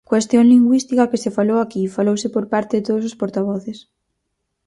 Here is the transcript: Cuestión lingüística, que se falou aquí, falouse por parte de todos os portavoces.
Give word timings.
Cuestión 0.11 0.45
lingüística, 0.53 1.09
que 1.11 1.21
se 1.23 1.35
falou 1.37 1.57
aquí, 1.61 1.83
falouse 1.97 2.27
por 2.35 2.45
parte 2.53 2.73
de 2.75 2.85
todos 2.87 3.03
os 3.09 3.17
portavoces. 3.21 3.77